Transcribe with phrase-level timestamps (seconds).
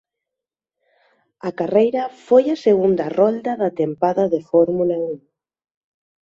[1.47, 5.15] A carreira foi a segunda rolda da tempada de Fórmula Un.